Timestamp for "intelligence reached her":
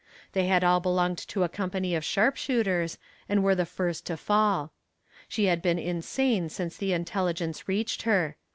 6.91-8.35